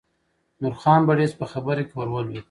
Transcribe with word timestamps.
نورخان 0.61 1.01
بړیڅ 1.09 1.31
په 1.39 1.45
خبره 1.51 1.81
کې 1.87 1.93
ور 1.95 2.07
ولوېد. 2.11 2.39